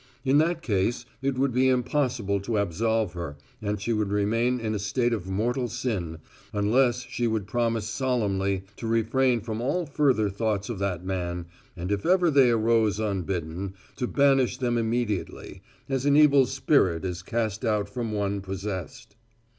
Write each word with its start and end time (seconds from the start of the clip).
In 0.25 0.39
that 0.39 0.63
case 0.63 1.05
it 1.21 1.37
would 1.37 1.51
be 1.53 1.69
impossible 1.69 2.39
to 2.39 2.57
absolve 2.57 3.13
her 3.13 3.37
and 3.61 3.79
she 3.79 3.93
would 3.93 4.09
remain 4.11 4.59
in 4.59 4.73
a 4.73 4.79
state 4.79 5.13
of 5.13 5.27
mortal 5.27 5.67
sin 5.67 6.17
unless 6.53 7.03
she 7.05 7.27
would 7.27 7.45
promise 7.45 7.87
solemnly 7.87 8.63
to 8.77 8.87
refrain 8.87 9.41
from 9.41 9.61
all 9.61 9.85
further 9.85 10.27
thoughts 10.27 10.69
of 10.69 10.79
that 10.79 11.05
man, 11.05 11.45
and 11.77 11.91
if 11.91 12.03
ever 12.03 12.31
they 12.31 12.49
arose 12.49 12.99
unbidden 12.99 13.75
to 13.97 14.07
banish 14.07 14.57
them 14.57 14.75
immediately, 14.75 15.61
as 15.87 16.03
an 16.07 16.17
evil 16.17 16.47
spirit 16.47 17.05
is 17.05 17.21
cast 17.21 17.63
out 17.63 17.87
from 17.87 18.11
one 18.11 18.41
possessed. 18.41 19.15